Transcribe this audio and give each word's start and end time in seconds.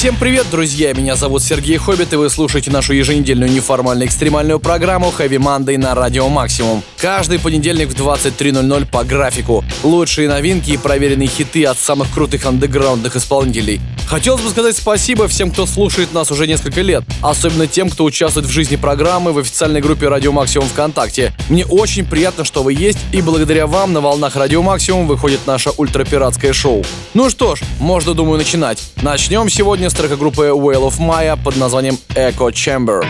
Всем 0.00 0.16
привет, 0.16 0.46
друзья! 0.50 0.94
Меня 0.94 1.14
зовут 1.14 1.42
Сергей 1.42 1.76
Хоббит, 1.76 2.14
и 2.14 2.16
вы 2.16 2.30
слушаете 2.30 2.70
нашу 2.70 2.94
еженедельную 2.94 3.52
неформальную 3.52 4.08
экстремальную 4.08 4.58
программу 4.58 5.12
Heavy 5.18 5.36
Monday 5.36 5.76
на 5.76 5.94
Радио 5.94 6.26
Максимум. 6.30 6.82
Каждый 6.96 7.38
понедельник 7.38 7.90
в 7.90 7.94
23.00 7.94 8.86
по 8.86 9.04
графику. 9.04 9.62
Лучшие 9.82 10.26
новинки 10.26 10.70
и 10.70 10.78
проверенные 10.78 11.28
хиты 11.28 11.66
от 11.66 11.78
самых 11.78 12.10
крутых 12.14 12.46
андеграундных 12.46 13.14
исполнителей. 13.14 13.78
Хотелось 14.10 14.40
бы 14.40 14.48
сказать 14.48 14.76
спасибо 14.76 15.28
всем, 15.28 15.52
кто 15.52 15.66
слушает 15.66 16.14
нас 16.14 16.32
уже 16.32 16.48
несколько 16.48 16.80
лет, 16.80 17.04
особенно 17.20 17.66
тем, 17.66 17.90
кто 17.90 18.04
участвует 18.04 18.46
в 18.46 18.50
жизни 18.50 18.76
программы 18.76 19.32
в 19.32 19.38
официальной 19.38 19.82
группе 19.82 20.08
Радио 20.08 20.32
Максимум 20.32 20.66
ВКонтакте. 20.68 21.32
Мне 21.48 21.66
очень 21.66 22.06
приятно, 22.06 22.44
что 22.44 22.62
вы 22.62 22.72
есть, 22.72 22.98
и 23.12 23.20
благодаря 23.20 23.66
вам 23.66 23.92
на 23.92 24.00
волнах 24.00 24.34
Радио 24.34 24.62
Максимум 24.62 25.06
выходит 25.06 25.46
наше 25.46 25.70
ультрапиратское 25.76 26.54
шоу. 26.54 26.84
Ну 27.12 27.28
что 27.28 27.54
ж, 27.54 27.60
можно, 27.78 28.14
думаю, 28.14 28.38
начинать. 28.38 28.82
Начнем 29.02 29.48
сегодня 29.48 29.89
с 29.90 29.94
трека 29.94 30.16
группы 30.16 30.42
Whale 30.44 30.88
of 30.88 30.98
Maya 31.00 31.36
под 31.42 31.56
названием 31.56 31.98
Echo 32.14 32.50
Chamber. 32.52 33.04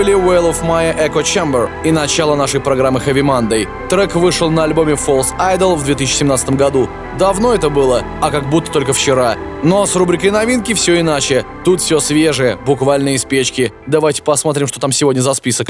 Были 0.00 0.14
Whale 0.14 0.50
of 0.50 0.62
Maya 0.62 0.96
Echo 0.96 1.22
Chamber 1.22 1.68
и 1.84 1.92
начало 1.92 2.34
нашей 2.34 2.58
программы 2.58 3.00
Heavy 3.00 3.20
Monday. 3.20 3.68
Трек 3.90 4.14
вышел 4.14 4.50
на 4.50 4.64
альбоме 4.64 4.94
False 4.94 5.36
Idol 5.38 5.76
в 5.76 5.84
2017 5.84 6.52
году. 6.52 6.88
Давно 7.18 7.52
это 7.52 7.68
было, 7.68 8.02
а 8.22 8.30
как 8.30 8.48
будто 8.48 8.72
только 8.72 8.94
вчера. 8.94 9.36
Но 9.62 9.84
с 9.84 9.94
рубрикой 9.96 10.30
новинки 10.30 10.72
все 10.72 11.00
иначе. 11.00 11.44
Тут 11.66 11.82
все 11.82 12.00
свежее, 12.00 12.56
буквально 12.56 13.10
из 13.10 13.26
печки. 13.26 13.74
Давайте 13.86 14.22
посмотрим, 14.22 14.68
что 14.68 14.80
там 14.80 14.90
сегодня 14.90 15.20
за 15.20 15.34
список. 15.34 15.68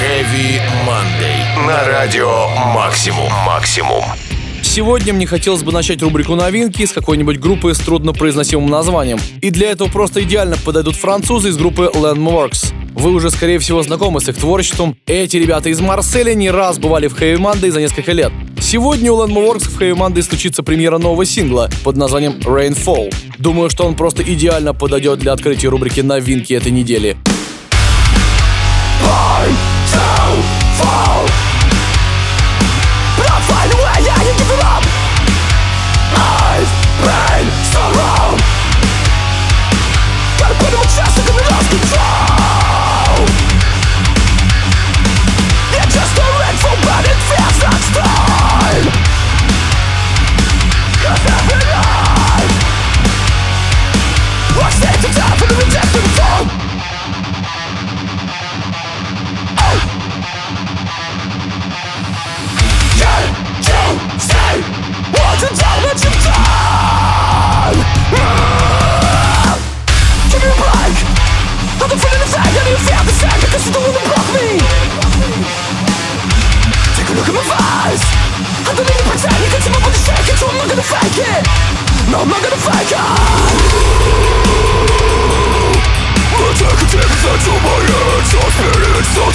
Heavy 0.00 0.58
Monday. 0.86 1.66
На 1.66 1.86
радио 1.86 2.48
«Максимум». 2.74 3.30
«Максимум». 3.44 4.02
Сегодня 4.74 5.12
мне 5.12 5.26
хотелось 5.26 5.62
бы 5.62 5.70
начать 5.70 6.00
рубрику 6.00 6.34
новинки 6.34 6.86
с 6.86 6.92
какой-нибудь 6.92 7.38
группы 7.38 7.74
с 7.74 7.78
труднопроизносимым 7.78 8.70
названием. 8.70 9.18
И 9.42 9.50
для 9.50 9.70
этого 9.70 9.90
просто 9.90 10.22
идеально 10.22 10.56
подойдут 10.56 10.96
французы 10.96 11.50
из 11.50 11.58
группы 11.58 11.90
Landmarks. 11.94 12.72
Вы 12.94 13.10
уже, 13.10 13.28
скорее 13.28 13.58
всего, 13.58 13.82
знакомы 13.82 14.22
с 14.22 14.30
их 14.30 14.36
творчеством. 14.38 14.96
Эти 15.04 15.36
ребята 15.36 15.68
из 15.68 15.78
Марселя 15.78 16.32
не 16.32 16.50
раз 16.50 16.78
бывали 16.78 17.08
в 17.08 17.20
Heavy 17.20 17.36
Monday 17.36 17.70
за 17.70 17.80
несколько 17.80 18.12
лет. 18.12 18.32
Сегодня 18.62 19.12
у 19.12 19.22
Landmoworks 19.22 19.68
в 19.68 19.78
Heavy 19.78 19.94
Monday 19.94 20.22
стучится 20.22 20.62
премьера 20.62 20.96
нового 20.96 21.26
сингла 21.26 21.68
под 21.84 21.98
названием 21.98 22.38
Rainfall. 22.42 23.14
Думаю, 23.36 23.68
что 23.68 23.84
он 23.84 23.94
просто 23.94 24.22
идеально 24.22 24.72
подойдет 24.72 25.18
для 25.18 25.32
открытия 25.32 25.68
рубрики 25.68 26.00
«Новинки 26.00 26.54
этой 26.54 26.72
недели». 26.72 27.18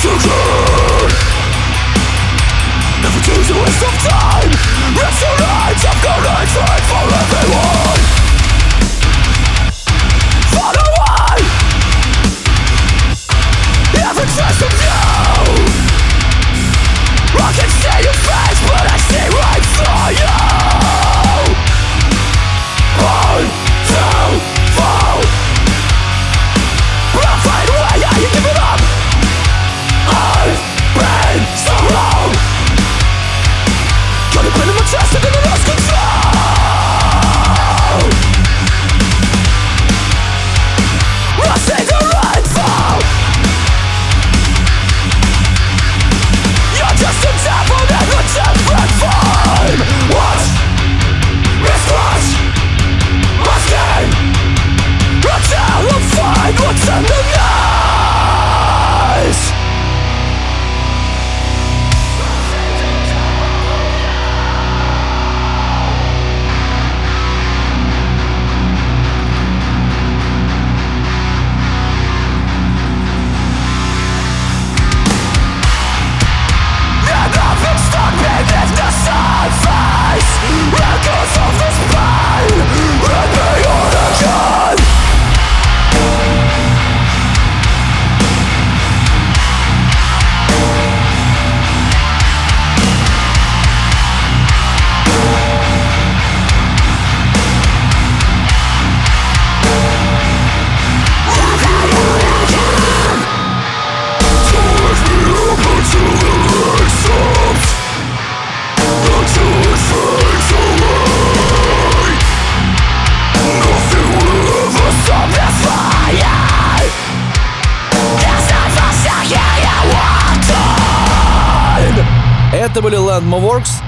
Execution 0.07 1.09
Never 3.04 3.19
choose 3.21 3.50
a 3.50 3.56
waste 3.59 3.83
of 3.83 3.94
time. 4.07 4.51
Restaurants 4.95 5.83
of 5.83 5.95
correct 6.01 6.51
faithfulness 6.51 7.16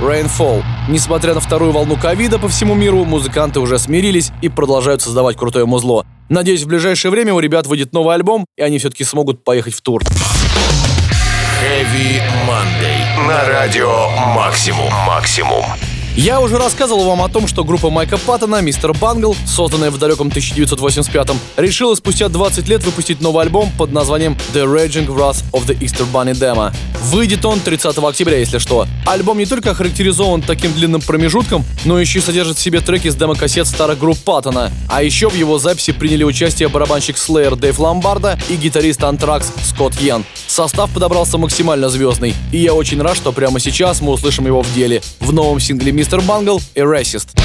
Rainfall. 0.09 0.63
Несмотря 0.87 1.33
на 1.33 1.39
вторую 1.39 1.71
волну 1.71 1.95
ковида 1.95 2.39
по 2.39 2.47
всему 2.47 2.73
миру, 2.73 3.05
музыканты 3.05 3.59
уже 3.59 3.77
смирились 3.77 4.31
и 4.41 4.49
продолжают 4.49 5.01
создавать 5.01 5.37
крутое 5.37 5.65
музло. 5.65 6.05
Надеюсь, 6.29 6.63
в 6.63 6.67
ближайшее 6.67 7.11
время 7.11 7.33
у 7.33 7.39
ребят 7.39 7.67
выйдет 7.67 7.93
новый 7.93 8.15
альбом, 8.15 8.45
и 8.57 8.61
они 8.61 8.79
все-таки 8.79 9.03
смогут 9.03 9.43
поехать 9.43 9.73
в 9.73 9.81
тур. 9.81 10.01
Heavy 11.61 12.21
Monday. 12.47 13.27
На 13.27 13.45
радио 13.47 14.09
«Максимум». 14.33 14.91
«Максимум». 15.05 15.65
Я 16.15 16.41
уже 16.41 16.57
рассказывал 16.57 17.05
вам 17.05 17.21
о 17.21 17.29
том, 17.29 17.47
что 17.47 17.63
группа 17.63 17.89
Майка 17.89 18.17
Паттона, 18.17 18.61
Мистер 18.61 18.93
Бангл, 18.93 19.35
созданная 19.45 19.91
в 19.91 19.97
далеком 19.97 20.27
1985-м, 20.29 21.39
решила 21.57 21.95
спустя 21.95 22.27
20 22.27 22.67
лет 22.67 22.83
выпустить 22.83 23.21
новый 23.21 23.43
альбом 23.43 23.71
под 23.77 23.91
названием 23.91 24.37
The 24.53 24.65
Raging 24.65 25.07
Wrath 25.07 25.43
of 25.53 25.65
the 25.65 25.77
Easter 25.79 26.05
Bunny 26.11 26.33
Demo. 26.33 26.73
Выйдет 27.03 27.45
он 27.45 27.59
30 27.59 27.97
октября, 27.99 28.37
если 28.37 28.57
что. 28.57 28.85
Альбом 29.05 29.37
не 29.37 29.45
только 29.45 29.71
охарактеризован 29.71 30.41
таким 30.41 30.73
длинным 30.73 31.01
промежутком, 31.01 31.63
но 31.85 31.99
еще 31.99 32.19
и 32.19 32.21
содержит 32.21 32.57
в 32.57 32.61
себе 32.61 32.81
треки 32.81 33.07
с 33.09 33.15
демо-кассет 33.15 33.67
старых 33.67 33.99
групп 33.99 34.17
Паттона. 34.19 34.71
А 34.89 35.01
еще 35.03 35.29
в 35.29 35.35
его 35.35 35.57
записи 35.57 35.93
приняли 35.93 36.23
участие 36.23 36.67
барабанщик 36.67 37.15
Slayer 37.15 37.55
Дэйв 37.55 37.79
Ломбарда 37.79 38.37
и 38.49 38.55
гитарист 38.55 39.03
Антракс 39.03 39.51
Скотт 39.63 39.95
Йен. 40.01 40.25
Состав 40.47 40.89
подобрался 40.91 41.37
максимально 41.37 41.89
звездный, 41.89 42.33
и 42.51 42.57
я 42.57 42.73
очень 42.73 43.01
рад, 43.01 43.15
что 43.15 43.31
прямо 43.31 43.59
сейчас 43.59 44.01
мы 44.01 44.11
услышим 44.11 44.45
его 44.45 44.61
в 44.61 44.73
деле. 44.73 45.01
В 45.19 45.31
новом 45.31 45.59
сингле 45.59 45.91
Мистер 45.99 46.21
Бангл 46.21 46.61
и 46.75 46.79
Racist. 46.79 47.37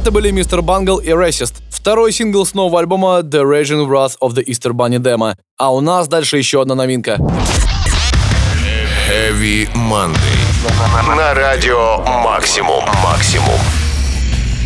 Это 0.00 0.12
были 0.12 0.30
Мистер 0.30 0.62
Бангл 0.62 0.96
и 0.96 1.10
Racist. 1.10 1.56
Второй 1.68 2.10
сингл 2.12 2.46
с 2.46 2.54
нового 2.54 2.80
альбома 2.80 3.18
The 3.18 3.42
Raging 3.42 3.86
Wrath 3.86 4.12
of 4.22 4.30
the 4.30 4.42
Easter 4.42 4.72
Bunny 4.72 4.96
Demo. 4.96 5.34
А 5.58 5.74
у 5.74 5.82
нас 5.82 6.08
дальше 6.08 6.38
еще 6.38 6.62
одна 6.62 6.74
новинка. 6.74 7.18
Heavy 9.06 9.68
Monday. 9.74 10.16
На 11.14 11.34
радио 11.34 11.98
Максимум. 12.24 12.82
Максимум. 13.04 13.60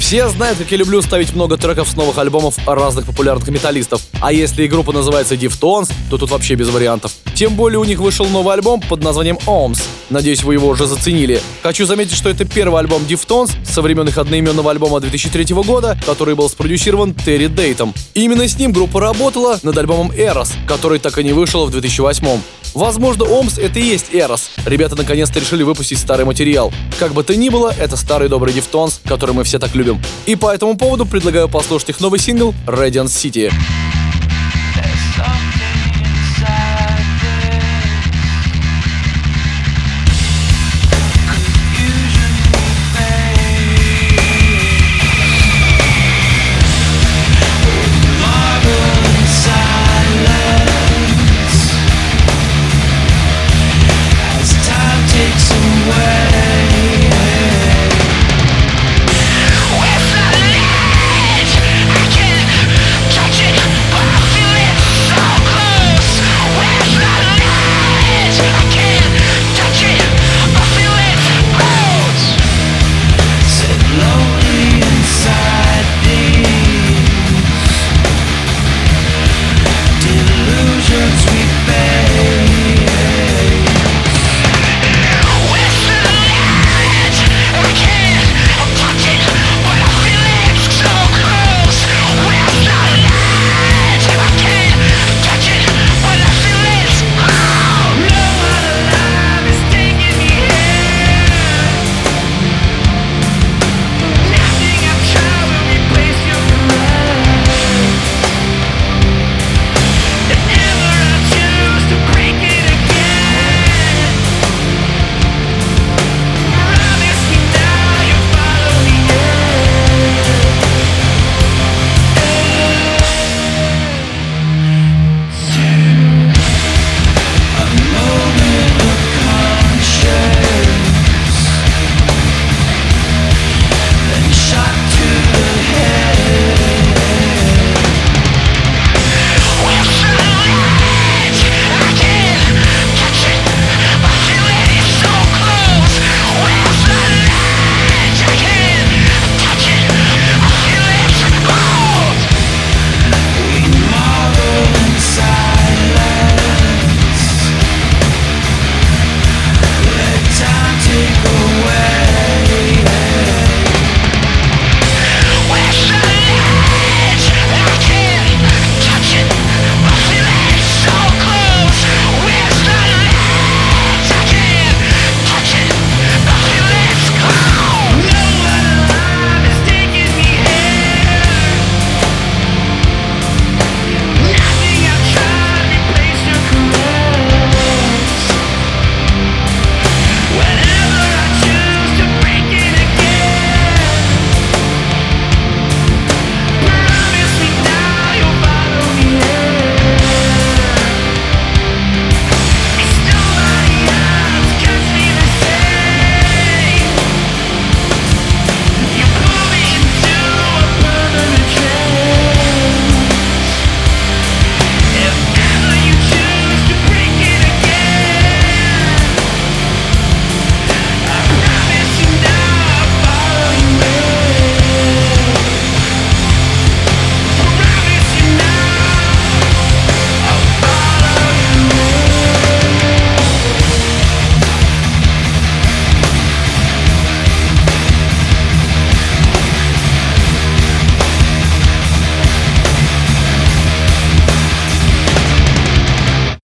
Все 0.04 0.28
знают, 0.28 0.58
как 0.58 0.70
я 0.70 0.76
люблю 0.76 1.00
ставить 1.00 1.34
много 1.34 1.56
треков 1.56 1.88
с 1.88 1.96
новых 1.96 2.18
альбомов 2.18 2.58
разных 2.66 3.06
популярных 3.06 3.48
металлистов. 3.48 4.02
А 4.20 4.34
если 4.34 4.66
группа 4.66 4.92
называется 4.92 5.34
Deftones, 5.34 5.90
то 6.10 6.18
тут 6.18 6.30
вообще 6.30 6.56
без 6.56 6.68
вариантов. 6.68 7.12
Тем 7.34 7.54
более 7.54 7.78
у 7.78 7.84
них 7.84 8.00
вышел 8.00 8.26
новый 8.26 8.52
альбом 8.52 8.82
под 8.82 9.02
названием 9.02 9.38
Ohms. 9.46 9.82
Надеюсь, 10.10 10.42
вы 10.42 10.52
его 10.52 10.68
уже 10.68 10.86
заценили. 10.86 11.40
Хочу 11.62 11.86
заметить, 11.86 12.14
что 12.14 12.28
это 12.28 12.44
первый 12.44 12.80
альбом 12.80 13.04
Deftones 13.08 13.52
со 13.64 13.80
времен 13.80 14.06
их 14.06 14.18
одноименного 14.18 14.72
альбома 14.72 15.00
2003 15.00 15.54
года, 15.64 15.98
который 16.04 16.34
был 16.34 16.50
спродюсирован 16.50 17.14
Терри 17.14 17.46
Дейтом. 17.46 17.94
именно 18.12 18.46
с 18.46 18.58
ним 18.58 18.72
группа 18.72 19.00
работала 19.00 19.58
над 19.62 19.78
альбомом 19.78 20.10
Eros, 20.10 20.50
который 20.68 20.98
так 20.98 21.18
и 21.18 21.24
не 21.24 21.32
вышел 21.32 21.64
в 21.64 21.70
2008. 21.70 22.42
Возможно, 22.74 23.24
Ohms 23.24 23.56
это 23.56 23.78
и 23.78 23.82
есть 23.84 24.06
Eros. 24.12 24.50
Ребята 24.66 24.96
наконец-то 24.96 25.38
решили 25.38 25.62
выпустить 25.62 25.98
старый 25.98 26.26
материал. 26.26 26.72
Как 26.98 27.12
бы 27.12 27.22
то 27.22 27.36
ни 27.36 27.48
было, 27.48 27.72
это 27.78 27.96
старый 27.96 28.28
добрый 28.28 28.52
Deftones, 28.52 29.00
который 29.04 29.32
мы 29.32 29.44
все 29.44 29.60
так 29.60 29.76
любим. 29.76 29.93
И 30.26 30.36
по 30.36 30.52
этому 30.52 30.76
поводу 30.76 31.06
предлагаю 31.06 31.48
послушать 31.48 31.90
их 31.90 32.00
новый 32.00 32.18
сингл 32.18 32.54
Radiant 32.66 33.06
City. 33.06 33.50
With 34.76 35.16
the 35.16 35.43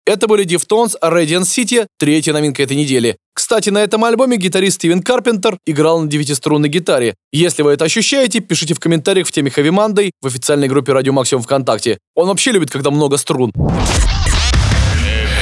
Это 0.07 0.29
были 0.29 0.45
Deftones 0.45 0.93
Radiant 1.03 1.45
City, 1.45 1.87
третья 1.99 2.35
новинка 2.35 2.63
этой 2.63 2.77
недели. 2.77 3.17
Кстати, 3.33 3.71
на 3.71 3.79
этом 3.79 4.05
альбоме 4.05 4.37
гитарист 4.37 4.77
Стивен 4.77 5.03
Карпентер 5.03 5.57
играл 5.65 6.03
на 6.03 6.09
девятиструнной 6.09 6.69
гитаре. 6.69 7.15
Если 7.33 7.63
вы 7.63 7.73
это 7.73 7.87
ощущаете, 7.87 8.41
пишите 8.41 8.75
в 8.75 8.81
комментариях 8.81 9.27
в 9.27 9.33
теме 9.33 9.51
Heavy 9.51 9.71
Monday 9.71 10.11
в 10.21 10.27
официальной 10.27 10.69
группе 10.69 10.93
Радио 10.93 11.15
Максимум 11.15 11.43
ВКонтакте. 11.43 11.97
Он 12.15 12.29
вообще 12.29 12.53
любит, 12.53 12.71
когда 12.71 12.91
много 12.91 13.17
струн. 13.17 13.51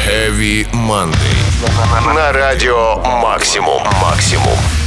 Heavy 0.06 0.64
Monday. 0.72 2.14
На 2.14 2.32
радио 2.32 2.96
Максимум. 3.20 3.82
Максимум. 4.00 4.81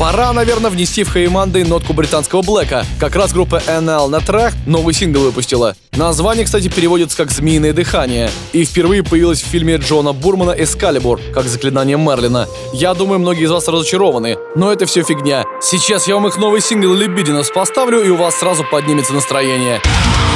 Пора, 0.00 0.32
наверное, 0.32 0.70
внести 0.70 1.04
в 1.04 1.14
Monday 1.14 1.68
нотку 1.68 1.92
британского 1.92 2.40
блэка. 2.40 2.86
Как 2.98 3.14
раз 3.16 3.34
группа 3.34 3.56
NL 3.66 4.08
на 4.08 4.20
трах 4.20 4.54
новый 4.66 4.94
сингл 4.94 5.20
выпустила. 5.20 5.76
Название, 5.92 6.46
кстати, 6.46 6.68
переводится 6.68 7.18
как 7.18 7.30
«Змеиное 7.30 7.74
дыхание». 7.74 8.30
И 8.54 8.64
впервые 8.64 9.02
появилось 9.02 9.42
в 9.42 9.46
фильме 9.46 9.76
Джона 9.76 10.14
Бурмана 10.14 10.52
«Эскалибур», 10.52 11.20
как 11.34 11.44
заклинание 11.44 11.98
Мерлина. 11.98 12.48
Я 12.72 12.94
думаю, 12.94 13.18
многие 13.18 13.44
из 13.44 13.50
вас 13.50 13.68
разочарованы, 13.68 14.38
но 14.56 14.72
это 14.72 14.86
все 14.86 15.02
фигня. 15.02 15.44
Сейчас 15.60 16.08
я 16.08 16.14
вам 16.14 16.26
их 16.28 16.38
новый 16.38 16.62
сингл 16.62 16.94
«Libidinous» 16.94 17.52
поставлю, 17.52 18.02
и 18.02 18.08
у 18.08 18.16
вас 18.16 18.36
сразу 18.36 18.64
поднимется 18.64 19.12
настроение. 19.12 19.82
Это 19.82 20.29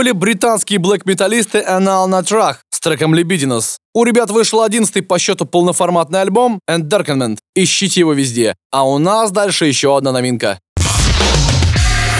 были 0.00 0.12
британские 0.12 0.78
блэк-металлисты 0.78 1.58
Anal 1.58 2.06
на 2.06 2.22
трах 2.22 2.64
с 2.70 2.80
треком 2.80 3.14
Libidinous. 3.14 3.76
У 3.92 4.04
ребят 4.04 4.30
вышел 4.30 4.62
одиннадцатый 4.62 5.02
по 5.02 5.18
счету 5.18 5.44
полноформатный 5.44 6.22
альбом 6.22 6.58
And 6.70 6.88
Darkenment. 6.88 7.36
Ищите 7.54 8.00
его 8.00 8.14
везде. 8.14 8.54
А 8.72 8.88
у 8.88 8.96
нас 8.96 9.30
дальше 9.30 9.66
еще 9.66 9.94
одна 9.94 10.12
новинка. 10.12 10.58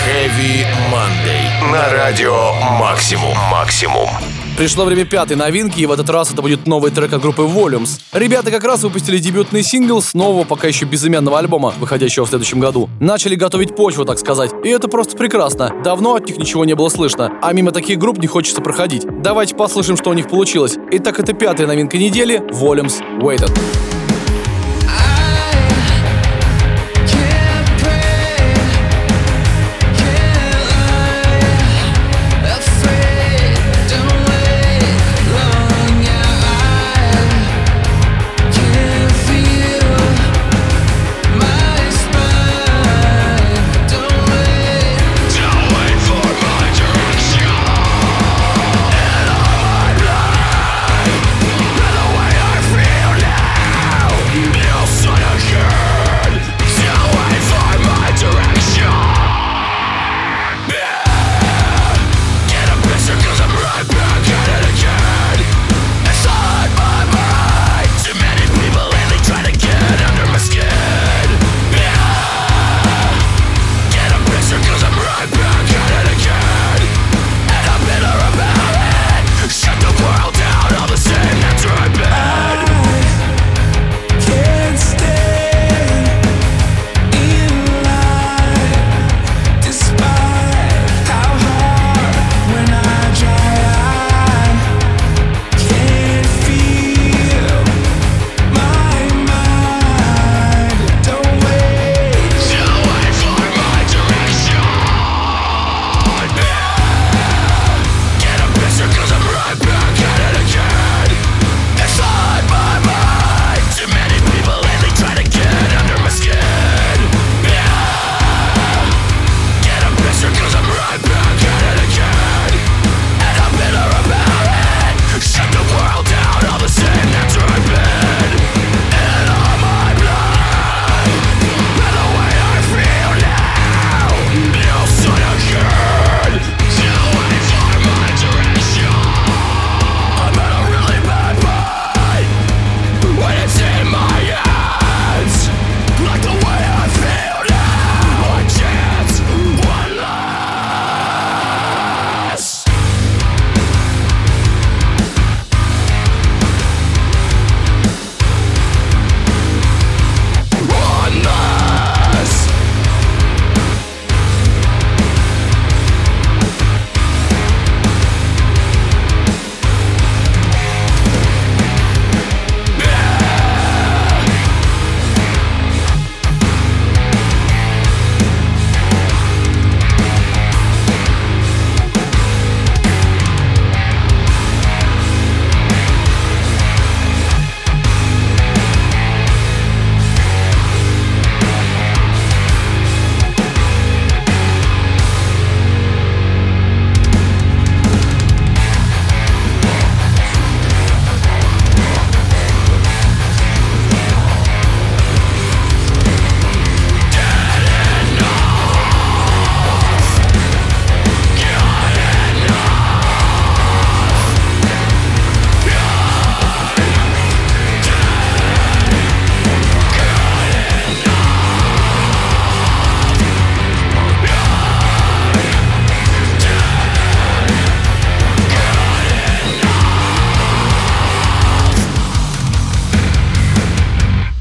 Heavy 0.07 0.67
Monday. 0.93 1.73
на 1.73 1.89
радио 1.89 2.53
«Максимум». 2.79 3.35
«Максимум». 3.51 4.11
Пришло 4.57 4.85
время 4.85 5.07
пятой 5.07 5.37
новинки, 5.37 5.81
и 5.81 5.87
в 5.87 5.93
этот 5.93 6.11
раз 6.11 6.33
это 6.33 6.43
будет 6.43 6.67
новый 6.67 6.91
трек 6.91 7.13
от 7.13 7.23
группы 7.23 7.43
Volumes. 7.43 8.01
Ребята 8.13 8.51
как 8.51 8.63
раз 8.65 8.83
выпустили 8.83 9.19
дебютный 9.19 9.63
сингл 9.63 10.03
с 10.03 10.13
нового, 10.13 10.45
пока 10.45 10.69
еще 10.69 10.85
безымянного 10.85 11.39
альбома, 11.39 11.73
выходящего 11.79 12.27
в 12.27 12.29
следующем 12.29 12.61
году. 12.61 12.91
Начали 13.01 13.37
готовить 13.37 13.75
почву, 13.75 14.05
так 14.05 14.19
сказать. 14.19 14.51
И 14.63 14.69
это 14.69 14.89
просто 14.89 15.17
прекрасно. 15.17 15.73
Давно 15.83 16.15
от 16.15 16.27
них 16.27 16.37
ничего 16.37 16.65
не 16.67 16.75
было 16.75 16.91
слышно, 16.91 17.33
а 17.43 17.53
мимо 17.55 17.73
таких 17.73 17.99
групп 17.99 18.19
не 18.19 18.27
хочется 18.27 18.61
проходить. 18.61 19.07
Давайте 19.23 19.55
послушаем, 19.55 19.97
что 19.97 20.11
у 20.11 20.15
них 20.15 20.29
получилось. 20.29 20.77
Итак, 20.91 21.19
это 21.19 21.33
пятая 21.33 21.67
новинка 21.67 21.97
недели— 21.97 22.43
Volumes 22.53 23.01
Waited. 23.21 23.51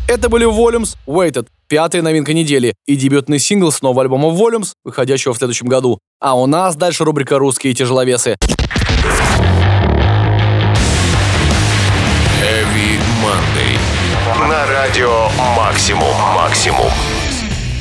Это 0.09 0.27
были 0.27 0.47
Volumes 0.47 0.97
Waited, 1.05 1.45
пятая 1.67 2.01
новинка 2.01 2.33
недели 2.33 2.73
и 2.87 2.95
дебютный 2.95 3.37
сингл 3.37 3.71
с 3.71 3.83
нового 3.83 4.01
альбома 4.01 4.29
Volumes, 4.29 4.69
выходящего 4.83 5.35
в 5.35 5.37
следующем 5.37 5.67
году. 5.67 5.99
А 6.19 6.33
у 6.35 6.47
нас 6.47 6.75
дальше 6.75 7.03
рубрика 7.03 7.37
«Русские 7.37 7.75
тяжеловесы». 7.75 8.35
Heavy 12.41 12.99
Monday. 13.21 13.77
На 14.49 14.65
радио 14.65 15.29
«Максимум». 15.55 16.15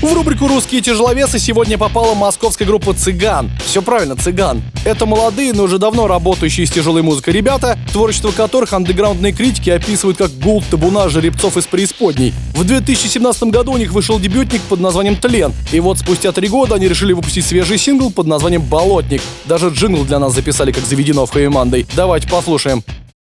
В 0.01 0.13
рубрику 0.13 0.47
«Русские 0.47 0.81
тяжеловесы» 0.81 1.41
сегодня 1.41 1.77
попала 1.77 2.15
московская 2.15 2.65
группа 2.65 2.95
«Цыган». 2.95 3.51
Все 3.67 3.83
правильно, 3.83 4.15
«Цыган». 4.15 4.63
Это 4.85 5.07
молодые, 5.07 5.53
но 5.53 5.65
уже 5.65 5.79
давно 5.79 6.07
работающие 6.07 6.69
с 6.69 6.71
тяжелой 6.71 7.03
музыкой 7.03 7.35
ребята, 7.35 7.77
творчество 7.93 8.31
которых 8.31 8.73
андеграундные 8.73 9.33
критики 9.33 9.71
описывают 9.71 10.17
как 10.17 10.31
гул 10.39 10.63
табуна 10.71 11.09
жеребцов 11.09 11.57
из 11.57 11.67
преисподней. 11.67 12.33
В 12.55 12.63
2017 12.63 13.43
году 13.45 13.73
у 13.73 13.77
них 13.77 13.91
вышел 13.91 14.21
дебютник 14.21 14.63
под 14.63 14.79
названием 14.79 15.17
«Тлен». 15.17 15.53
И 15.73 15.81
вот 15.81 15.99
спустя 15.99 16.31
три 16.31 16.47
года 16.47 16.77
они 16.77 16.87
решили 16.87 17.13
выпустить 17.13 17.45
свежий 17.45 17.77
сингл 17.77 18.13
под 18.13 18.29
названием 18.29 18.63
«Болотник». 18.63 19.21
Даже 19.47 19.71
джингл 19.71 20.05
для 20.05 20.21
нас 20.21 20.33
записали, 20.33 20.71
как 20.71 20.85
заведено 20.85 21.27
в 21.27 21.33
Хэви. 21.33 21.87
Давайте 21.97 22.29
послушаем. 22.29 22.85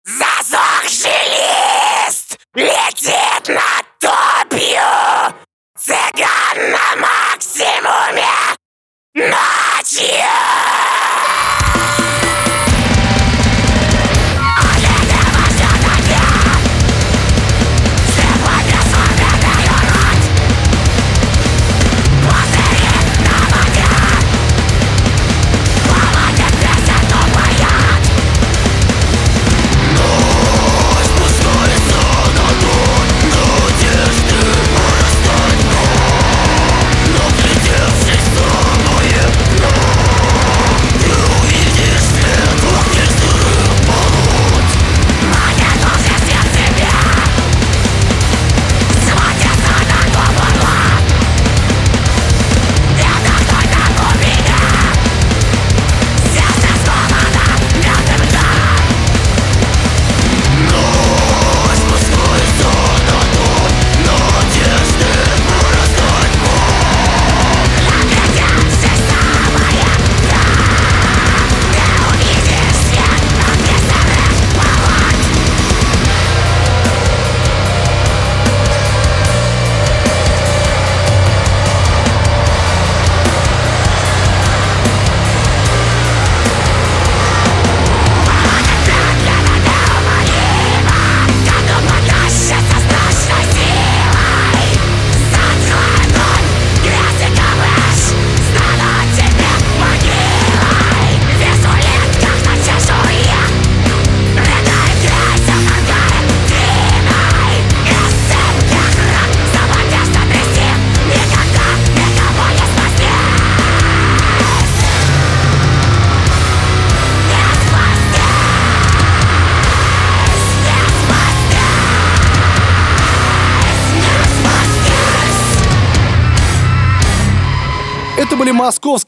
Засохший 0.07 1.11
лист 2.09 2.39
летит 2.55 3.49
над 3.49 3.85
топью 4.01 4.34
Цыган 5.87 6.71
на 6.71 6.97
максимуме. 6.97 8.31
Ночью 9.15 10.64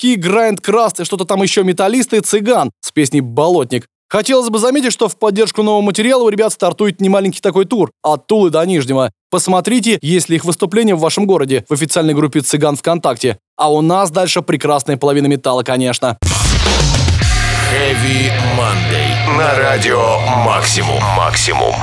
московские 0.06 0.16
Гранд 0.16 0.60
Краст 0.60 1.00
и 1.00 1.04
что-то 1.04 1.24
там 1.24 1.42
еще 1.42 1.64
металлисты 1.64 2.20
«Цыган» 2.20 2.70
с 2.80 2.92
песней 2.92 3.20
«Болотник». 3.20 3.86
Хотелось 4.08 4.50
бы 4.50 4.60
заметить, 4.60 4.92
что 4.92 5.08
в 5.08 5.18
поддержку 5.18 5.64
нового 5.64 5.82
материала 5.82 6.22
у 6.22 6.28
ребят 6.28 6.52
стартует 6.52 7.00
немаленький 7.00 7.40
такой 7.40 7.64
тур 7.64 7.90
от 8.04 8.28
Тулы 8.28 8.50
до 8.50 8.64
Нижнего. 8.64 9.10
Посмотрите, 9.30 9.98
есть 10.00 10.28
ли 10.28 10.36
их 10.36 10.44
выступление 10.44 10.94
в 10.94 11.00
вашем 11.00 11.26
городе 11.26 11.64
в 11.68 11.72
официальной 11.72 12.14
группе 12.14 12.40
«Цыган 12.40 12.76
ВКонтакте». 12.76 13.38
А 13.56 13.72
у 13.72 13.80
нас 13.80 14.10
дальше 14.10 14.42
прекрасная 14.42 14.96
половина 14.96 15.26
металла, 15.26 15.64
конечно. 15.64 16.16
Heavy 17.72 18.30
Monday. 18.56 19.36
На 19.36 19.58
радио 19.58 20.20
«Максимум». 20.44 21.02
«Максимум». 21.16 21.74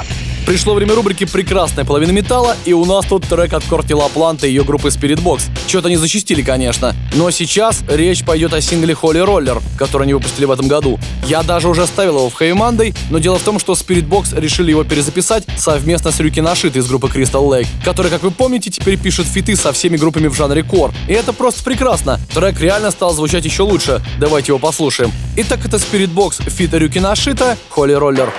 Пришло 0.45 0.73
время 0.73 0.93
рубрики 0.93 1.23
«Прекрасная 1.23 1.85
половина 1.85 2.11
металла», 2.11 2.57
и 2.65 2.73
у 2.73 2.83
нас 2.83 3.05
тут 3.05 3.25
трек 3.25 3.53
от 3.53 3.63
Кортни 3.63 3.95
Лапланта 3.95 4.45
и 4.45 4.49
ее 4.49 4.65
группы 4.65 4.89
Spirit 4.89 5.23
Box. 5.23 5.43
Что-то 5.67 5.87
не 5.87 5.95
зачистили, 5.95 6.41
конечно. 6.41 6.93
Но 7.13 7.31
сейчас 7.31 7.81
речь 7.87 8.25
пойдет 8.25 8.53
о 8.53 8.59
сингле 8.59 8.93
Holy 8.93 9.25
Roller, 9.25 9.63
который 9.77 10.03
они 10.03 10.13
выпустили 10.13 10.43
в 10.43 10.51
этом 10.51 10.67
году. 10.67 10.99
Я 11.25 11.43
даже 11.43 11.69
уже 11.69 11.87
ставил 11.87 12.17
его 12.17 12.29
в 12.29 12.39
Heavy 12.41 12.57
Monday, 12.57 12.95
но 13.09 13.19
дело 13.19 13.39
в 13.39 13.43
том, 13.43 13.57
что 13.57 13.71
Spiritbox 13.71 14.37
решили 14.37 14.71
его 14.71 14.83
перезаписать 14.83 15.45
совместно 15.55 16.11
с 16.11 16.19
Рё 16.19 16.41
Киношитой 16.41 16.81
из 16.81 16.87
группы 16.87 17.07
Crystal 17.07 17.47
Lake, 17.47 17.67
который, 17.85 18.11
как 18.11 18.21
вы 18.23 18.31
помните, 18.31 18.69
теперь 18.69 18.97
пишет 18.97 19.25
фиты 19.25 19.55
со 19.55 19.71
всеми 19.71 19.95
группами 19.95 20.27
в 20.27 20.35
жанре 20.35 20.63
кор. 20.63 20.91
И 21.07 21.13
это 21.13 21.31
просто 21.31 21.63
прекрасно. 21.63 22.19
Трек 22.33 22.59
реально 22.59 22.91
стал 22.91 23.13
звучать 23.13 23.45
еще 23.45 23.63
лучше. 23.63 24.01
Давайте 24.19 24.51
его 24.51 24.59
послушаем. 24.59 25.11
Итак, 25.37 25.65
это 25.65 25.77
Spiritbox 25.77 26.49
feat 26.49 26.73
Рё 26.73 26.99
Киношита, 26.99 27.57
Holy 27.73 27.97
Roller. 27.97 28.29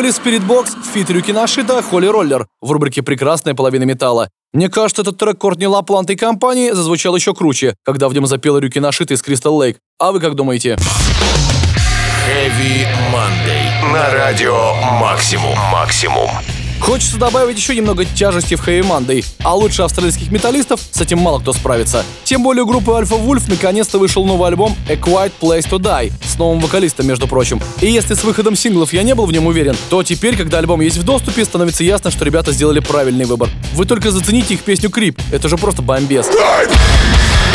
Были 0.00 0.14
Spiritbox, 0.14 0.70
feat 0.94 1.10
Рё 1.10 1.30
Киношита, 1.30 1.82
Holy 1.82 2.06
Roller 2.06 2.46
в 2.62 2.72
рубрике 2.72 3.02
«Прекрасная 3.02 3.54
половина 3.54 3.82
металла». 3.82 4.30
Мне 4.54 4.70
кажется, 4.70 5.02
этот 5.02 5.18
трек 5.18 5.36
Кортни 5.36 5.66
Лаплант 5.66 6.08
и 6.08 6.16
компании 6.16 6.70
зазвучал 6.70 7.14
еще 7.16 7.34
круче, 7.34 7.74
когда 7.84 8.08
в 8.08 8.14
нем 8.14 8.26
запел 8.26 8.56
Рё 8.56 8.78
Киношита 8.78 9.12
из 9.12 9.22
Crystal 9.22 9.52
Lake. 9.60 9.76
А 9.98 10.12
вы 10.12 10.20
как 10.20 10.36
думаете? 10.36 10.78
Heavy 12.26 12.86
Monday. 13.12 13.92
На 13.92 14.10
радио 14.10 14.72
«Максимум». 14.98 15.58
«Максимум». 15.70 16.30
Хочется 16.80 17.18
добавить 17.18 17.56
еще 17.56 17.76
немного 17.76 18.04
тяжести 18.04 18.56
в 18.56 18.66
Monday, 18.66 19.24
а 19.42 19.54
лучше 19.54 19.82
австралийских 19.82 20.32
металлистов 20.32 20.80
с 20.90 21.00
этим 21.00 21.18
мало 21.18 21.38
кто 21.38 21.52
справится. 21.52 22.04
Тем 22.24 22.42
более 22.42 22.64
у 22.64 22.66
группы 22.66 22.90
Alpha 22.90 23.22
Wolf 23.22 23.44
наконец-то 23.48 23.98
вышел 23.98 24.24
новый 24.24 24.48
альбом 24.48 24.74
A 24.88 24.94
Quiet 24.94 25.32
Place 25.40 25.68
to 25.68 25.78
Die 25.78 26.12
с 26.26 26.38
новым 26.38 26.60
вокалистом, 26.60 27.06
между 27.06 27.28
прочим. 27.28 27.60
И 27.80 27.90
если 27.90 28.14
с 28.14 28.24
выходом 28.24 28.56
синглов 28.56 28.92
я 28.92 29.02
не 29.02 29.14
был 29.14 29.26
в 29.26 29.32
нем 29.32 29.46
уверен, 29.46 29.76
то 29.88 30.02
теперь, 30.02 30.36
когда 30.36 30.58
альбом 30.58 30.80
есть 30.80 30.96
в 30.96 31.04
доступе, 31.04 31.44
становится 31.44 31.84
ясно, 31.84 32.10
что 32.10 32.24
ребята 32.24 32.52
сделали 32.52 32.80
правильный 32.80 33.26
выбор. 33.26 33.48
Вы 33.74 33.84
только 33.84 34.10
зацените 34.10 34.54
их 34.54 34.60
песню 34.60 34.90
Крип, 34.90 35.20
это 35.30 35.48
же 35.48 35.56
просто 35.56 35.82
бомбез. 35.82 36.26
No 36.26 37.49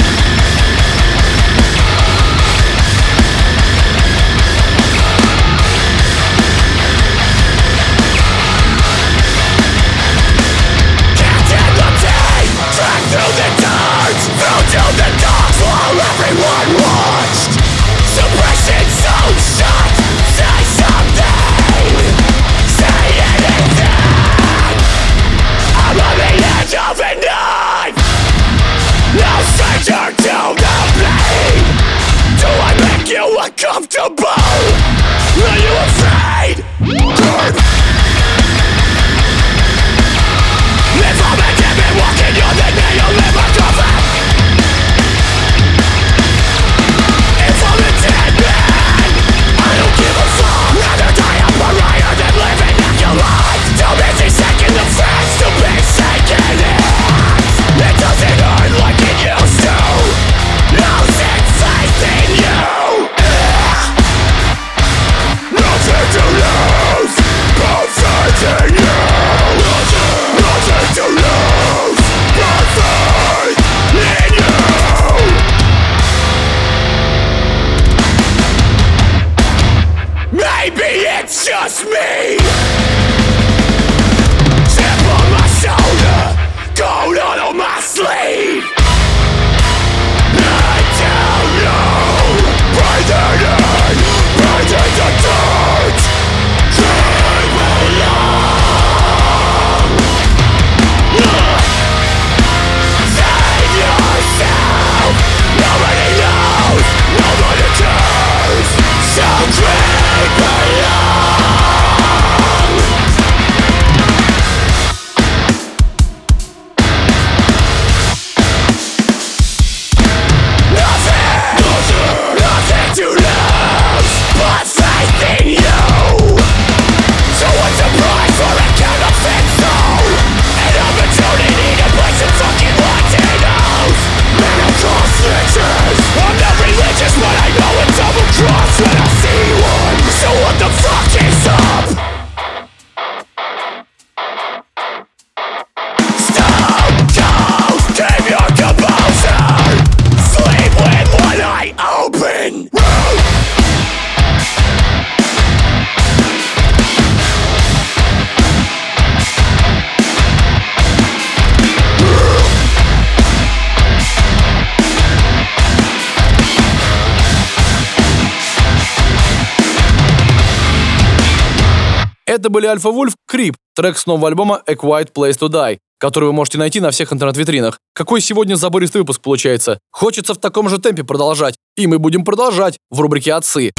Это 172.36 172.49
были 172.49 172.65
Альфа 172.65 172.91
Вульф, 172.91 173.13
Крип, 173.25 173.55
трек 173.73 173.97
с 173.97 174.05
нового 174.05 174.27
альбома 174.27 174.61
A 174.67 174.73
Quiet 174.73 175.13
Place 175.13 175.39
to 175.39 175.47
Die, 175.47 175.77
который 175.97 176.25
вы 176.25 176.33
можете 176.33 176.57
найти 176.57 176.81
на 176.81 176.91
всех 176.91 177.13
интернет-витринах. 177.13 177.79
Какой 177.93 178.19
сегодня 178.19 178.55
забористый 178.55 178.99
выпуск 178.99 179.21
получается. 179.21 179.79
Хочется 179.89 180.33
в 180.33 180.38
таком 180.38 180.67
же 180.67 180.77
темпе 180.77 181.05
продолжать. 181.05 181.55
И 181.77 181.88
мы 181.88 181.97
будем 181.97 182.25
продолжать 182.25 182.77
в 182.91 182.99
рубрике 182.99 183.33
«Отцы». 183.33 183.71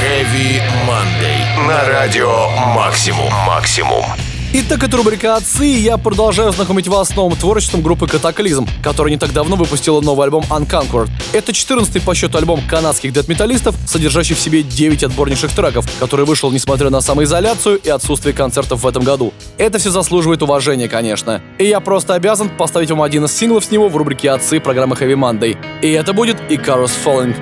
Heavy 0.00 0.62
Monday. 0.86 1.66
На 1.66 1.88
радио 1.88 2.50
Максимум. 2.76 3.32
Максимум. 3.48 4.04
Итак, 4.50 4.82
это 4.82 4.96
рубрика 4.96 5.36
«Отцы», 5.36 5.66
и 5.66 5.78
я 5.78 5.98
продолжаю 5.98 6.52
знакомить 6.52 6.88
вас 6.88 7.08
с 7.08 7.14
новым 7.14 7.36
творчеством 7.36 7.82
группы 7.82 8.06
«Катаклизм», 8.06 8.66
которая 8.82 9.12
не 9.12 9.18
так 9.18 9.30
давно 9.34 9.56
выпустила 9.56 10.00
новый 10.00 10.24
альбом 10.24 10.42
«Unconquered». 10.48 11.10
Это 11.34 11.52
14-й 11.52 12.00
по 12.00 12.14
счету 12.14 12.38
альбом 12.38 12.62
канадских 12.66 13.12
дэт-металлистов, 13.12 13.76
содержащий 13.86 14.34
в 14.34 14.40
себе 14.40 14.62
9 14.62 15.04
отборнейших 15.04 15.52
треков, 15.52 15.86
который 16.00 16.24
вышел 16.24 16.50
несмотря 16.50 16.88
на 16.88 17.02
самоизоляцию 17.02 17.76
и 17.76 17.90
отсутствие 17.90 18.32
концертов 18.32 18.84
в 18.84 18.86
этом 18.86 19.04
году. 19.04 19.34
Это 19.58 19.78
все 19.78 19.90
заслуживает 19.90 20.40
уважения, 20.40 20.88
конечно. 20.88 21.42
И 21.58 21.66
я 21.66 21.80
просто 21.80 22.14
обязан 22.14 22.48
поставить 22.48 22.90
вам 22.90 23.02
один 23.02 23.26
из 23.26 23.36
синглов 23.36 23.66
с 23.66 23.70
него 23.70 23.90
в 23.90 23.96
рубрике 23.98 24.30
«Отцы» 24.30 24.60
программы 24.60 24.96
Heavy 24.96 25.14
Monday. 25.14 25.58
И 25.82 25.90
это 25.90 26.14
будет 26.14 26.40
«Icarus 26.48 26.92
Falling». 27.04 27.36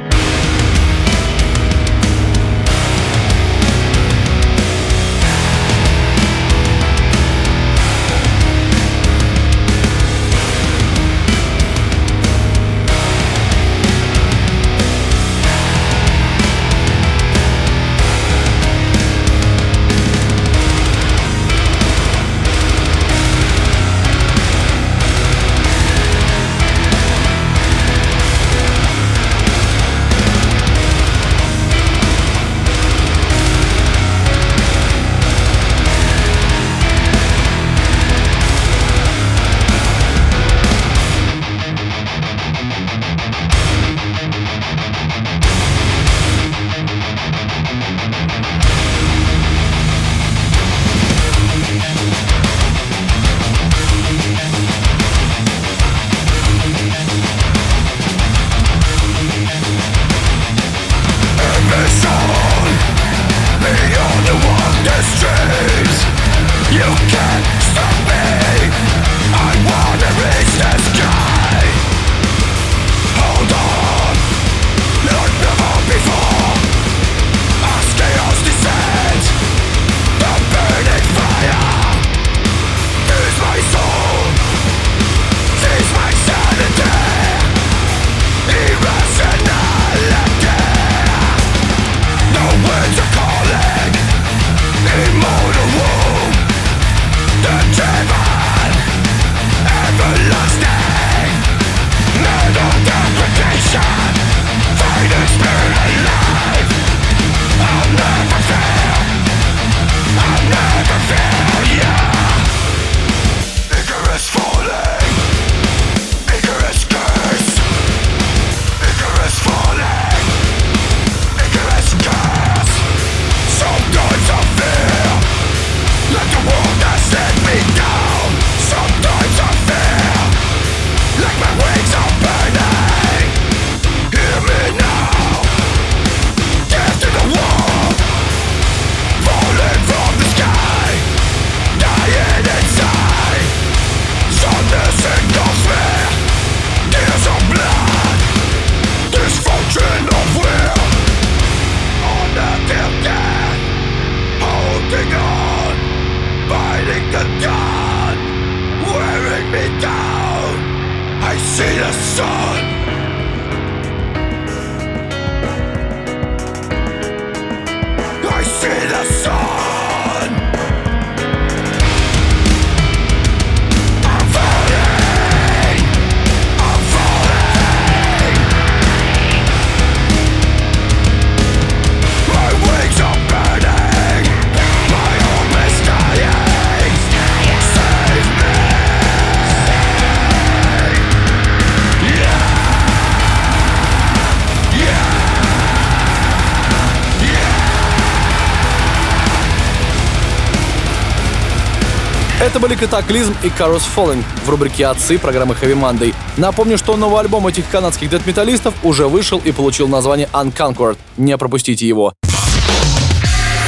Это 202.57 202.67
были 202.67 202.75
Катаклизм 202.75 203.37
и 203.43 203.49
Carus 203.49 203.83
Falling 203.95 204.25
в 204.47 204.49
рубрике 204.49 204.87
«Отцы» 204.87 205.19
программы 205.19 205.55
Heavy 205.61 205.79
Monday. 205.79 206.15
Напомню, 206.39 206.79
что 206.79 206.97
новый 206.97 207.21
альбом 207.21 207.47
этих 207.47 207.69
канадских 207.69 208.09
дэт-металлистов 208.09 208.73
уже 208.83 209.09
вышел 209.09 209.39
и 209.45 209.53
получил 209.53 209.89
название 209.89 210.27
Unconquered. 210.33 210.97
Не 211.19 211.37
пропустите 211.37 211.87
его. 211.87 212.15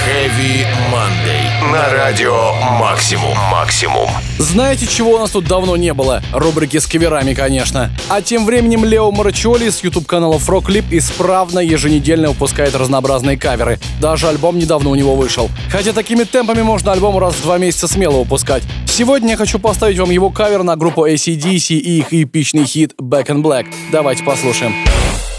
Heavy 0.07 0.65
Monday. 0.91 1.28
На 1.61 1.91
радио 1.93 2.53
Максимум. 2.79 3.37
Максимум. 3.51 4.09
Знаете, 4.39 4.87
чего 4.87 5.17
у 5.17 5.19
нас 5.19 5.33
тут 5.33 5.47
давно 5.47 5.77
не 5.77 5.93
было? 5.93 6.23
Рубрики 6.33 6.77
с 6.77 6.87
каверами, 6.87 7.35
конечно. 7.35 7.91
А 8.09 8.23
тем 8.23 8.47
временем 8.47 8.85
Лео 8.85 9.11
Марчоли 9.11 9.69
с 9.69 9.83
YouTube-канала 9.83 10.39
Froglip 10.39 10.85
исправно 10.93 11.59
еженедельно 11.59 12.29
выпускает 12.29 12.77
разнообразные 12.77 13.37
каверы. 13.37 13.81
Даже 14.01 14.29
альбом 14.29 14.57
недавно 14.57 14.91
у 14.91 14.95
него 14.95 15.17
вышел. 15.17 15.51
Хотя 15.69 15.93
такими 15.93 16.23
темпами 16.23 16.63
можно 16.63 16.93
альбом 16.93 17.19
раз 17.19 17.35
в 17.35 17.43
два 17.43 17.59
месяца 17.59 17.89
смело 17.89 18.19
выпускать. 18.19 18.63
Сегодня 18.87 19.31
я 19.31 19.37
хочу 19.37 19.59
поставить 19.59 19.99
вам 19.99 20.11
его 20.11 20.31
кавер 20.31 20.63
на 20.63 20.77
группу 20.77 21.09
ACDC 21.09 21.75
и 21.75 21.99
их 21.99 22.13
эпичный 22.13 22.67
хит 22.67 22.95
Back 23.01 23.27
in 23.27 23.43
Black. 23.43 23.67
Давайте 23.91 24.23
послушаем. 24.23 24.75
been 24.75 25.38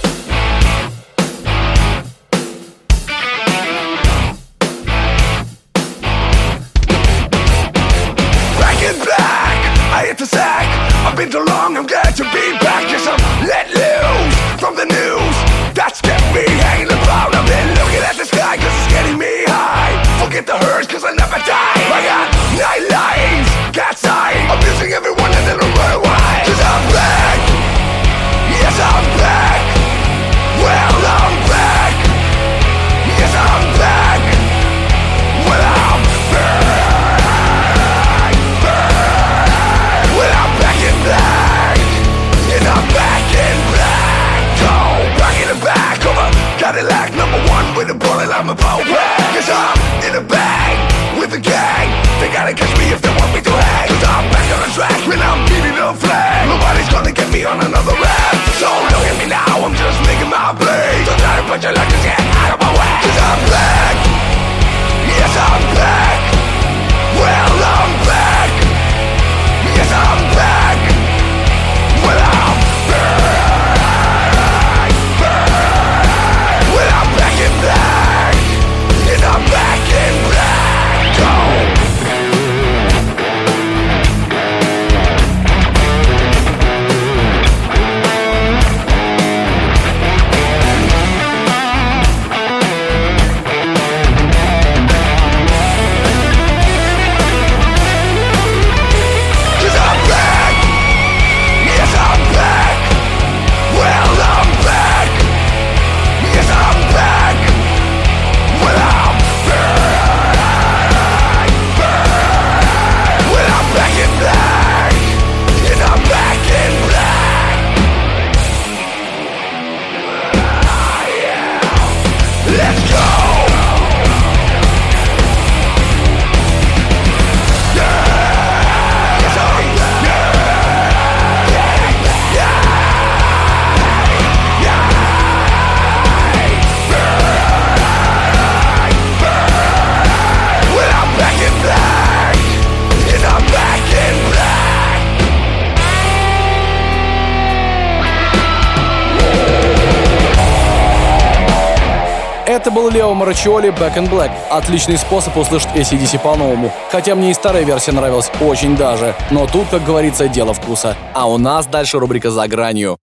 Это 152.60 152.72
был 152.72 152.90
Лео 152.90 153.14
Марачиоли 153.14 153.70
Back 153.70 153.96
in 153.96 154.10
Black. 154.10 154.32
Отличный 154.50 154.98
способ 154.98 155.38
услышать 155.38 155.70
ACDC 155.76 156.20
по-новому. 156.20 156.74
Хотя 156.92 157.16
мне 157.16 157.32
и 157.32 157.34
старая 157.34 157.64
версия 157.64 157.94
нравилась 157.94 158.30
очень 158.42 158.76
даже. 158.76 159.16
Но 159.32 159.48
тут, 159.48 159.70
как 159.72 159.86
говорится, 159.86 160.28
дело 160.28 160.54
вкуса. 160.54 160.98
А 161.14 161.30
у 161.30 161.38
нас 161.38 161.68
дальше 161.68 162.00
рубрика 162.00 162.32
«За 162.32 162.50
гранью». 162.50 162.98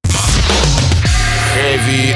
Heavy. 1.57 2.15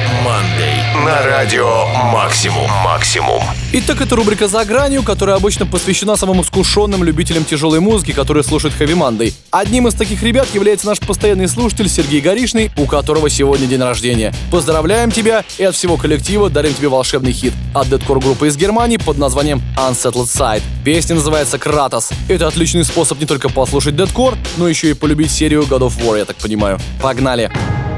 На 1.05 1.23
радио 1.23 1.87
Максимум. 2.13 2.71
Максимум. 2.85 3.43
Итак, 3.73 4.03
это 4.03 4.17
рубрика 4.17 4.49
«За 4.49 4.67
гранью», 4.67 5.03
которая 5.03 5.37
обычно 5.37 5.65
посвящена 5.65 6.15
самым 6.17 6.43
искушенным 6.43 7.03
любителям 7.03 7.45
тяжелой 7.45 7.81
музыки, 7.81 8.13
которые 8.13 8.45
слушают 8.45 8.75
Heavy 8.79 8.95
Monday. 8.95 9.33
Одним 9.51 9.89
из 9.89 9.95
таких 9.95 10.23
ребят 10.23 10.47
является 10.53 10.87
наш 10.87 11.01
постоянный 11.01 11.49
слушатель 11.49 11.89
Сергей 11.89 12.21
Горишный, 12.21 12.71
у 12.77 12.85
которого 12.85 13.31
сегодня 13.31 13.67
день 13.67 13.81
рождения. 13.81 14.35
Поздравляем 14.51 15.11
тебя 15.11 15.45
и 15.57 15.65
от 15.65 15.75
всего 15.75 15.97
коллектива 15.97 16.51
дарим 16.51 16.75
тебе 16.75 16.89
волшебный 16.89 17.33
хит 17.33 17.55
от 17.75 17.89
дедкор 17.89 18.21
группы 18.21 18.49
из 18.49 18.59
Германии 18.59 18.99
под 18.99 19.17
названием 19.17 19.63
Unsettled 19.79 20.27
Side. 20.27 20.63
Песня 20.85 21.15
называется 21.15 21.59
«Кратос». 21.59 22.11
Это 22.29 22.47
отличный 22.47 22.85
способ 22.85 23.19
не 23.21 23.27
только 23.27 23.49
послушать 23.49 23.97
дедкор, 23.97 24.35
но 24.59 24.69
еще 24.69 24.91
и 24.91 24.95
полюбить 24.95 25.31
серию 25.31 25.63
God 25.63 25.89
of 25.89 25.99
War, 26.05 26.19
я 26.19 26.27
так 26.27 26.37
понимаю. 26.37 26.79
Погнали! 27.01 27.51
There 27.51 27.90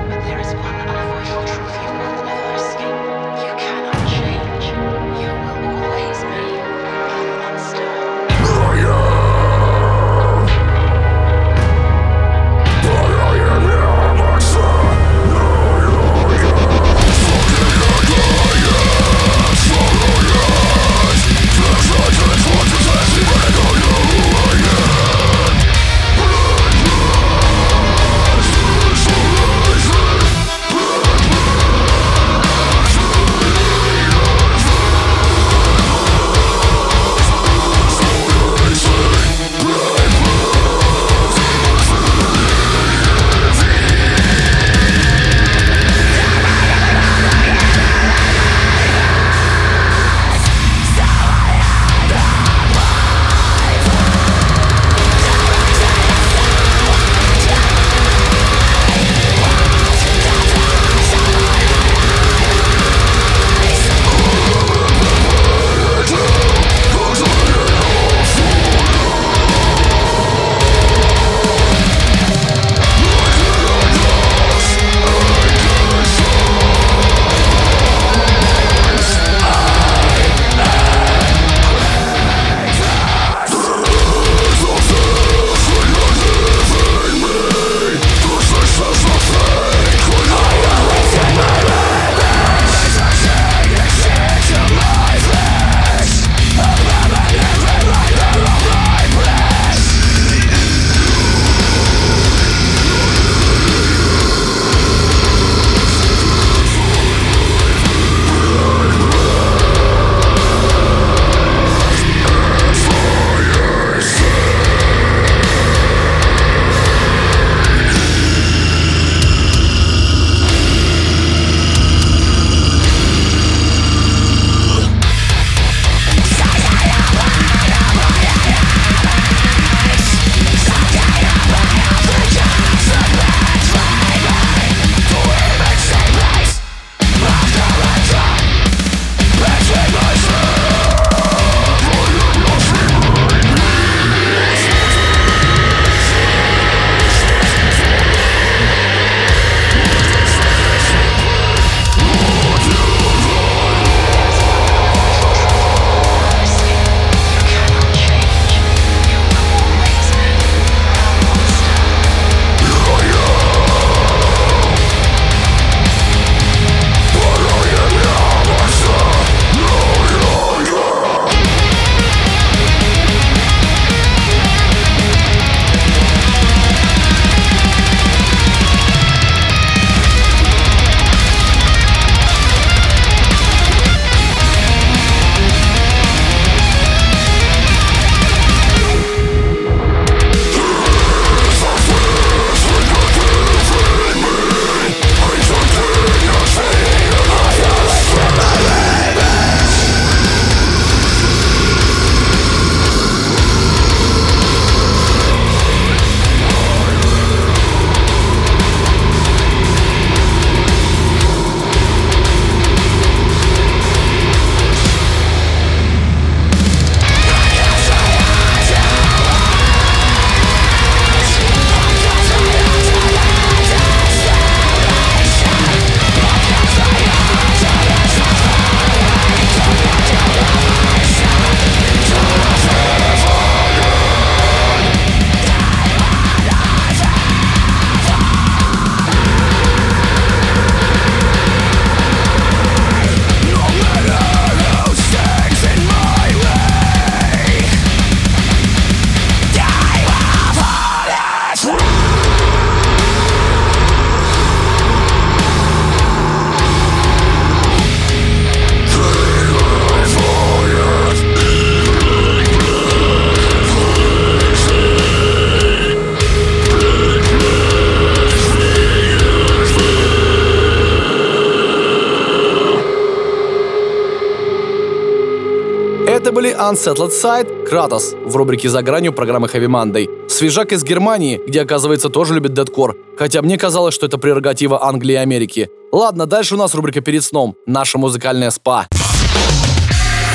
Unsettled 276.73 277.11
Side, 277.11 277.67
Кратос 277.67 278.15
в 278.25 278.35
рубрике 278.35 278.71
«За 278.71 278.81
гранью» 278.81 279.13
программы 279.13 279.47
Heavy 279.47 279.67
Monday. 279.67 280.09
Свежак 280.27 280.73
из 280.73 280.83
Германии, 280.83 281.39
где, 281.47 281.61
оказывается, 281.61 282.09
тоже 282.09 282.33
любит 282.33 282.55
дедкор. 282.55 282.97
Хотя 283.19 283.43
мне 283.43 283.59
казалось, 283.59 283.93
что 283.95 284.07
это 284.07 284.17
прерогатива 284.17 284.83
Англии 284.83 285.13
и 285.13 285.17
Америки. 285.17 285.69
Ладно, 285.93 286.25
дальше 286.25 286.55
у 286.55 286.57
нас 286.57 286.75
рубрика 286.75 287.03
«Перед 287.03 287.25
сном». 287.25 287.57
Наша 287.67 287.99
музыкальная 287.99 288.51
спа. 288.51 288.87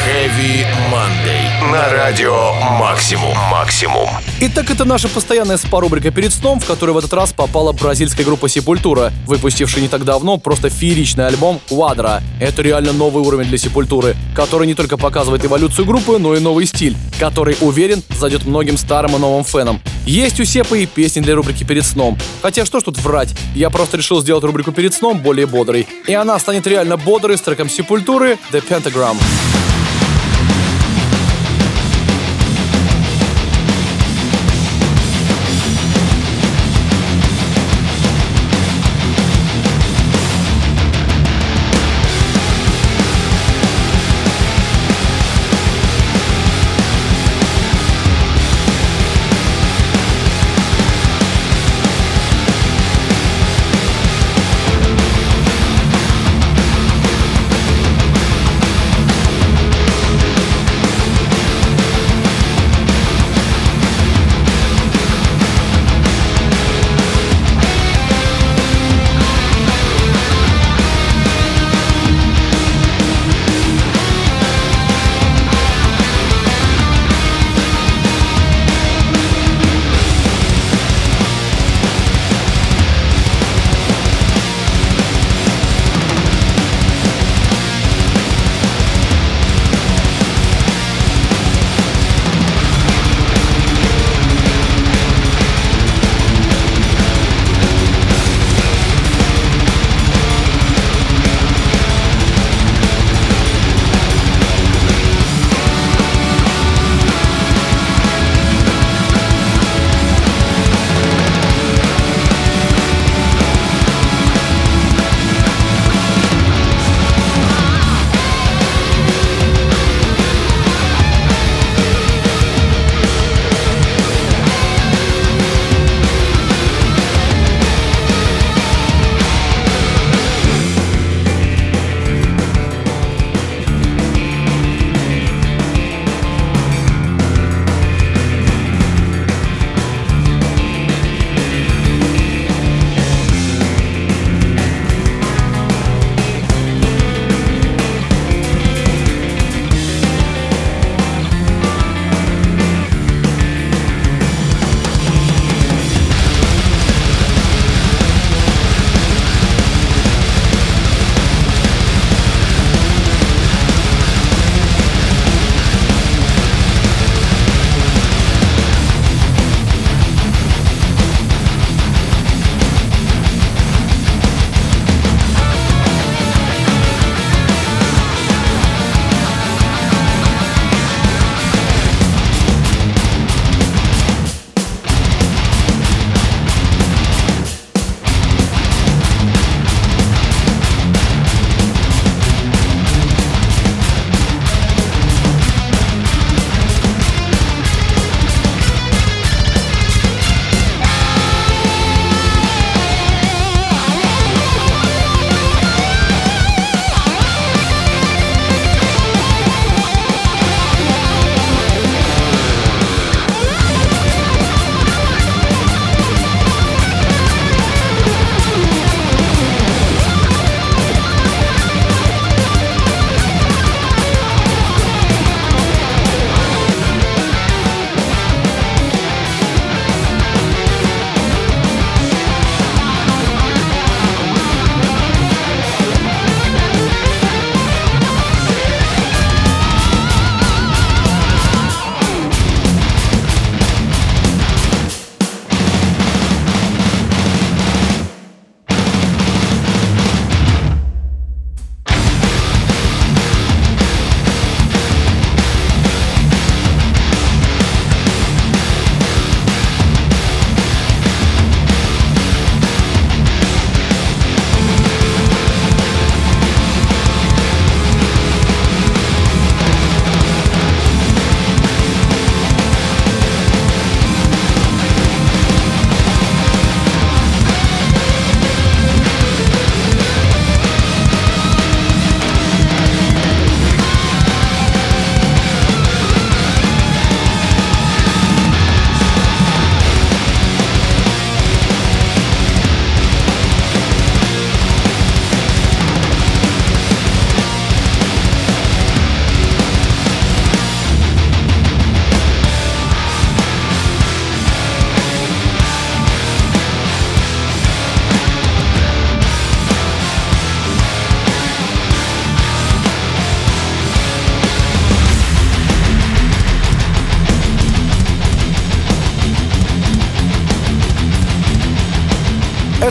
Heavy 0.06 0.64
Monday. 0.92 1.27
На 1.72 1.90
радио 1.92 2.54
Максимум. 2.80 3.36
Максимум. 3.52 4.08
Итак, 4.40 4.72
это 4.72 4.86
наша 4.86 5.10
постоянная 5.10 5.58
спа-рубрика 5.58 6.12
«Перед 6.12 6.32
сном», 6.32 6.62
в 6.62 6.66
которую 6.66 6.96
в 6.96 6.98
этот 7.00 7.12
раз 7.14 7.34
попала 7.34 7.74
бразильская 7.74 8.26
группа 8.26 8.48
«Сепультура», 8.48 9.12
выпустившая 9.26 9.82
не 9.82 9.90
так 9.90 10.06
давно 10.06 10.38
просто 10.38 10.70
фееричный 10.70 11.28
альбом 11.28 11.60
«Квадро». 11.68 12.22
Это 12.40 12.62
реально 12.62 12.94
новый 12.94 13.22
уровень 13.22 13.48
для 13.48 13.58
«Сепультуры», 13.58 14.16
который 14.34 14.66
не 14.66 14.76
только 14.76 14.96
показывает 14.96 15.44
эволюцию 15.44 15.86
группы, 15.86 16.18
но 16.20 16.36
и 16.36 16.40
новый 16.40 16.66
стиль, 16.68 16.96
который, 17.20 17.58
уверен, 17.60 18.02
зайдет 18.18 18.46
многим 18.46 18.78
старым 18.78 19.18
и 19.18 19.20
новым 19.20 19.44
фенам. 19.44 19.82
Есть 20.06 20.40
у 20.40 20.46
Сепы 20.46 20.84
и 20.84 20.86
песни 20.86 21.20
для 21.20 21.36
рубрики 21.36 21.66
«Перед 21.66 21.86
сном». 21.86 22.18
Хотя 22.42 22.66
что 22.66 22.80
ж 22.80 22.84
тут 22.84 22.98
врать, 23.00 23.36
я 23.56 23.70
просто 23.70 23.98
решил 23.98 24.22
сделать 24.22 24.44
рубрику 24.46 24.72
«Перед 24.72 24.94
сном» 24.94 25.20
более 25.20 25.48
бодрой. 25.48 25.86
И 26.08 26.14
она 26.14 26.40
станет 26.40 26.66
реально 26.66 26.96
бодрой 26.96 27.38
с 27.38 27.42
треком 27.42 27.70
«Сепультуры» 27.70 28.38
«The 28.54 28.64
Pentagram». 28.66 29.18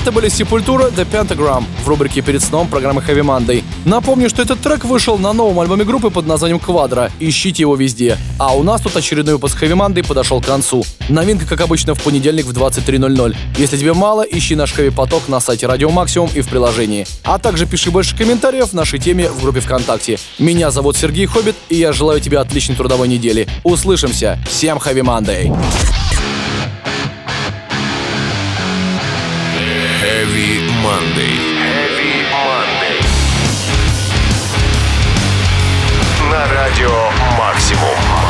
Это 0.06 0.14
были 0.14 0.28
Sepultura 0.28 0.94
The 0.94 1.04
Pentagram 1.04 1.64
в 1.82 1.88
рубрике 1.88 2.20
«Перед 2.20 2.40
сном» 2.40 2.68
программы 2.68 3.02
Heavy 3.02 3.22
Monday. 3.22 3.64
Напомню, 3.84 4.28
что 4.28 4.40
этот 4.40 4.60
трек 4.60 4.84
вышел 4.84 5.18
на 5.18 5.32
новом 5.32 5.58
альбоме 5.58 5.84
группы 5.84 6.10
под 6.10 6.28
названием 6.28 6.60
«Квадро». 6.60 7.10
Ищите 7.18 7.64
его 7.64 7.74
везде. 7.74 8.16
А 8.38 8.54
у 8.56 8.62
нас 8.62 8.82
тут 8.82 8.96
очередной 8.96 9.34
выпуск 9.34 9.60
Heavy 9.60 9.72
Monday 9.72 10.06
подошел 10.06 10.40
к 10.40 10.46
концу. 10.46 10.84
Новинка, 11.08 11.44
как 11.44 11.60
обычно, 11.60 11.96
в 11.96 12.02
понедельник 12.04 12.44
в 12.44 12.52
23.00. 12.52 13.36
Если 13.58 13.76
тебе 13.76 13.94
мало, 13.94 14.22
ищи 14.22 14.54
наш 14.54 14.72
Heavy 14.78 14.92
Поток 14.92 15.26
на 15.26 15.40
сайте 15.40 15.66
Радио 15.66 15.90
Максимум 15.90 16.30
и 16.32 16.40
в 16.40 16.48
приложении. 16.48 17.04
А 17.24 17.40
также 17.40 17.66
пиши 17.66 17.90
больше 17.90 18.16
комментариев 18.16 18.68
в 18.68 18.74
нашей 18.74 19.00
теме 19.00 19.28
в 19.28 19.42
группе 19.42 19.58
ВКонтакте. 19.58 20.20
Меня 20.38 20.70
зовут 20.70 20.96
Сергей 20.96 21.26
Хоббит, 21.26 21.56
и 21.68 21.74
я 21.74 21.92
желаю 21.92 22.20
тебе 22.20 22.38
отличной 22.38 22.76
трудовой 22.76 23.08
недели. 23.08 23.48
Услышимся. 23.64 24.38
Всем 24.48 24.78
Heavy 24.78 25.02
Monday. 25.02 25.52
Monday. 30.86 31.34
Heavy 31.58 32.22
Monday. 32.30 33.00
На 36.30 36.46
радио 36.46 37.10
«Максимум». 37.36 38.25